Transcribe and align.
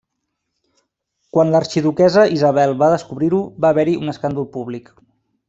Quan 1.37 1.51
l'arxiduquessa 1.55 2.23
Isabel 2.37 2.73
va 2.85 2.89
descobrir-ho, 2.95 3.43
va 3.67 3.73
haver-hi 3.75 3.95
un 4.01 4.17
escàndol 4.17 4.51
públic. 4.59 4.93